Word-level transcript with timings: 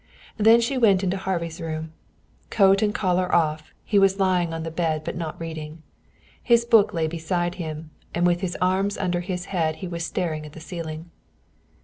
Then 0.37 0.61
she 0.61 0.79
went 0.79 1.03
into 1.03 1.15
Harvey's 1.15 1.61
room. 1.61 1.93
Coat 2.49 2.81
and 2.81 2.91
collar 2.91 3.31
off, 3.31 3.71
he 3.83 3.99
was 3.99 4.19
lying 4.19 4.51
on 4.51 4.63
the 4.63 4.71
bed, 4.71 5.03
but 5.03 5.15
not 5.15 5.39
reading. 5.39 5.83
His 6.41 6.65
book 6.65 6.91
lay 6.91 7.05
beside 7.05 7.53
him, 7.61 7.91
and 8.11 8.25
with 8.25 8.41
his 8.41 8.57
arms 8.59 8.97
under 8.97 9.19
his 9.19 9.45
head 9.53 9.75
he 9.75 9.87
was 9.87 10.03
staring 10.03 10.43
at 10.43 10.53
the 10.53 10.59
ceiling. 10.59 11.11